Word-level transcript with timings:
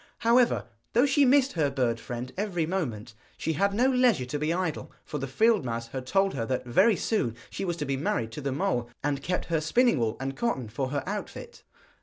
However, 0.25 0.65
though 0.93 1.05
she 1.05 1.25
missed 1.25 1.51
her 1.53 1.69
bird 1.69 1.99
friend 1.99 2.33
every 2.35 2.65
moment, 2.65 3.13
she 3.37 3.53
had 3.53 3.71
no 3.71 3.85
leisure 3.87 4.25
to 4.25 4.39
be 4.39 4.51
idle, 4.51 4.91
for 5.05 5.19
the 5.19 5.27
field 5.27 5.63
mouse 5.63 5.89
had 5.89 6.07
told 6.07 6.33
her 6.33 6.43
that 6.43 6.65
very 6.65 6.95
soon 6.95 7.35
she 7.51 7.63
was 7.65 7.77
to 7.77 7.85
be 7.85 7.97
married 7.97 8.31
to 8.31 8.41
the 8.41 8.51
mole, 8.51 8.89
and 9.03 9.21
kept 9.21 9.45
her 9.45 9.61
spinning 9.61 9.99
wool 9.99 10.17
and 10.19 10.35
cotton 10.35 10.69
for 10.69 10.89
her 10.89 11.03
outfit. 11.05 11.61